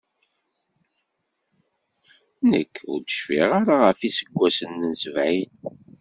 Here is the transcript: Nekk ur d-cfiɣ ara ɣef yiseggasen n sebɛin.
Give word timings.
Nekk 2.49 2.75
ur 2.91 2.99
d-cfiɣ 3.01 3.49
ara 3.59 3.75
ɣef 3.85 3.99
yiseggasen 4.01 4.71
n 4.91 4.91
sebɛin. 5.01 5.53